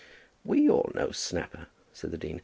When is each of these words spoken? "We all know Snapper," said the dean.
"We 0.43 0.67
all 0.67 0.91
know 0.95 1.11
Snapper," 1.11 1.67
said 1.93 2.09
the 2.09 2.17
dean. 2.17 2.39